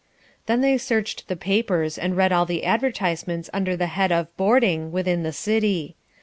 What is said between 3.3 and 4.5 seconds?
under the head of